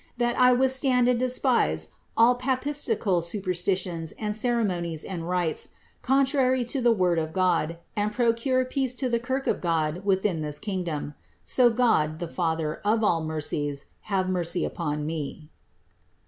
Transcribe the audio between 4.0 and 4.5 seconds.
and